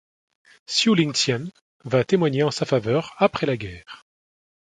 [0.65, 1.45] Siou-Ling Tsien
[1.83, 4.03] va témoigner en sa faveur après la guerre.